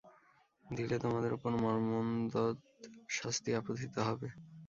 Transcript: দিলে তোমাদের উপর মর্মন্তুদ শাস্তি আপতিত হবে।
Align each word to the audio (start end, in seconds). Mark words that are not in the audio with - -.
দিলে 0.65 0.95
তোমাদের 1.03 1.31
উপর 1.37 1.51
মর্মন্তুদ 1.63 2.57
শাস্তি 3.17 3.49
আপতিত 3.59 3.95
হবে। 4.07 4.27